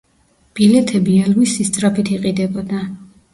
[0.59, 2.83] ბილეთები ელვის სისწრაფით იყიდებოდა.